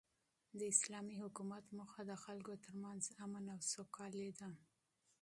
[0.57, 4.49] د اسلامي حکومت موخه د خلکو تر منځ امن او سوکالي ده.